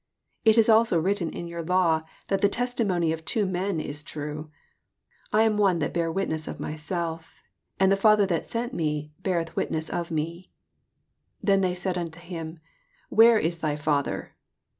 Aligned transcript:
17 0.45 0.51
It 0.51 0.57
is 0.57 0.67
also 0.67 0.99
written 0.99 1.29
in 1.29 1.47
your 1.47 1.61
law, 1.61 2.01
that 2.29 2.41
the 2.41 2.49
testimony 2.49 3.13
of 3.13 3.23
two 3.23 3.45
men 3.45 3.79
is 3.79 4.01
true. 4.01 4.49
18 5.27 5.27
I 5.31 5.43
am 5.43 5.57
one 5.57 5.77
that 5.77 5.93
bear 5.93 6.11
witness 6.11 6.47
of 6.47 6.59
myself, 6.59 7.43
and 7.79 7.91
the 7.91 7.95
Father 7.95 8.25
that 8.25 8.47
sent 8.47 8.73
me 8.73 9.11
beareth 9.21 9.55
witness 9.55 9.91
of 9.91 10.09
me. 10.09 10.49
19 11.43 11.61
Then 11.61 11.75
said 11.75 11.93
they 11.93 12.01
unto 12.01 12.19
him. 12.19 12.57
Where 13.09 13.37
is 13.37 13.59
thy 13.59 13.75
Father 13.75 14.31